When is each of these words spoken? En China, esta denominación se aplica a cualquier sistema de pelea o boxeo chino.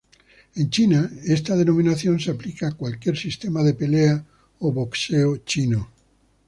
En 0.55 0.71
China, 0.71 1.11
esta 1.25 1.55
denominación 1.55 2.19
se 2.19 2.31
aplica 2.31 2.69
a 2.69 2.71
cualquier 2.71 3.15
sistema 3.15 3.61
de 3.61 3.75
pelea 3.75 4.25
o 4.57 4.71
boxeo 4.73 5.37
chino. 5.45 5.91